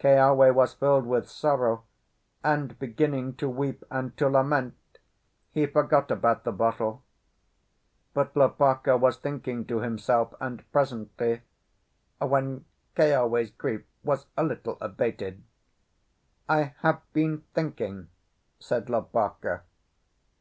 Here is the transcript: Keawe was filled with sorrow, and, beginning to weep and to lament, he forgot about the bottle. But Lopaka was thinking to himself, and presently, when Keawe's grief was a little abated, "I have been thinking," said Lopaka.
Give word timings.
Keawe 0.00 0.52
was 0.52 0.74
filled 0.74 1.06
with 1.06 1.30
sorrow, 1.30 1.84
and, 2.42 2.76
beginning 2.80 3.36
to 3.36 3.48
weep 3.48 3.84
and 3.88 4.16
to 4.16 4.28
lament, 4.28 4.74
he 5.52 5.64
forgot 5.68 6.10
about 6.10 6.42
the 6.42 6.50
bottle. 6.50 7.04
But 8.12 8.34
Lopaka 8.34 8.96
was 8.96 9.16
thinking 9.18 9.64
to 9.66 9.78
himself, 9.78 10.34
and 10.40 10.68
presently, 10.72 11.42
when 12.18 12.64
Keawe's 12.96 13.50
grief 13.52 13.84
was 14.02 14.26
a 14.36 14.42
little 14.42 14.76
abated, 14.80 15.44
"I 16.48 16.74
have 16.80 17.00
been 17.12 17.44
thinking," 17.54 18.08
said 18.58 18.88
Lopaka. 18.90 19.62